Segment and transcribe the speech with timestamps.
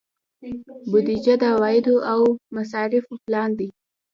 [0.89, 2.21] بودجه د عوایدو او
[2.55, 3.69] مصارفو پلان دی